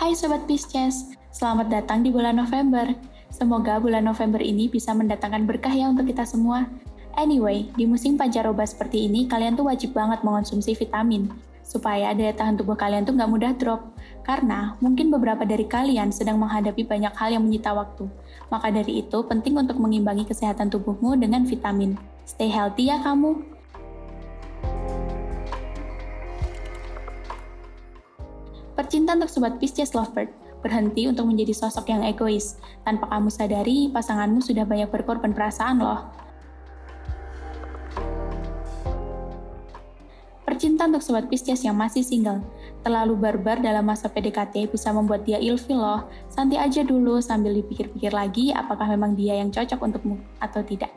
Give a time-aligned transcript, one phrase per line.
[0.00, 2.88] Hai Sobat Pisces, selamat datang di bulan November.
[3.28, 6.64] Semoga bulan November ini bisa mendatangkan berkah ya untuk kita semua.
[7.20, 11.28] Anyway, di musim pancaroba seperti ini, kalian tuh wajib banget mengonsumsi vitamin,
[11.60, 13.92] supaya daya tahan tubuh kalian tuh nggak mudah drop.
[14.24, 18.08] Karena mungkin beberapa dari kalian sedang menghadapi banyak hal yang menyita waktu.
[18.48, 22.00] Maka dari itu, penting untuk mengimbangi kesehatan tubuhmu dengan vitamin.
[22.24, 23.59] Stay healthy ya kamu!
[28.80, 30.32] Percinta untuk Sobat Pisces Lovebird,
[30.64, 32.56] berhenti untuk menjadi sosok yang egois.
[32.80, 36.08] Tanpa kamu sadari, pasanganmu sudah banyak berkorban perasaan loh.
[40.48, 42.40] Percinta untuk Sobat Pisces yang masih single,
[42.80, 46.08] terlalu barbar dalam masa PDKT bisa membuat dia ilfil loh.
[46.32, 50.88] Santai aja dulu sambil dipikir-pikir lagi apakah memang dia yang cocok untukmu atau tidak.